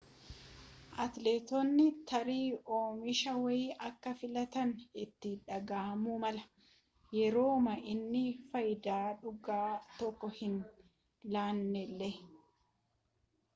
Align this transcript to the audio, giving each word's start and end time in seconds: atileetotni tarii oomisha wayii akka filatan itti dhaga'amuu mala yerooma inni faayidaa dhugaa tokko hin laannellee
atileetotni 1.03 1.85
tarii 2.09 2.47
oomisha 2.77 3.31
wayii 3.43 3.75
akka 3.89 4.13
filatan 4.23 4.71
itti 5.03 5.33
dhaga'amuu 5.51 6.17
mala 6.25 6.43
yerooma 7.17 7.73
inni 7.95 8.23
faayidaa 8.51 9.05
dhugaa 9.23 9.71
tokko 10.01 10.31
hin 10.41 10.59
laannellee 11.37 12.15